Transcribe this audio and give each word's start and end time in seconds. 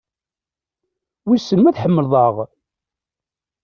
Wisen 1.27 1.59
ma 1.61 1.71
tḥemmleḍ-aɣ? 1.75 2.35